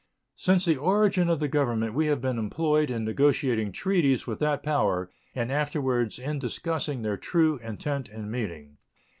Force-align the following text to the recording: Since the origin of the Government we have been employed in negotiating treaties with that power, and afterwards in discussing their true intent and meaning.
Since 0.35 0.65
the 0.65 0.77
origin 0.77 1.29
of 1.29 1.39
the 1.39 1.47
Government 1.47 1.93
we 1.93 2.07
have 2.07 2.21
been 2.21 2.39
employed 2.39 2.89
in 2.89 3.05
negotiating 3.05 3.71
treaties 3.71 4.25
with 4.25 4.39
that 4.39 4.63
power, 4.63 5.11
and 5.35 5.51
afterwards 5.51 6.17
in 6.17 6.39
discussing 6.39 7.03
their 7.03 7.17
true 7.17 7.57
intent 7.59 8.09
and 8.09 8.31
meaning. 8.31 8.77